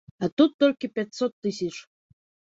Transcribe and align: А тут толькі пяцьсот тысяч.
А 0.25 0.27
тут 0.41 0.53
толькі 0.63 0.89
пяцьсот 0.95 1.35
тысяч. 1.47 1.71